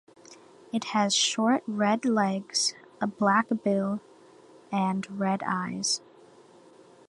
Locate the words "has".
0.97-1.13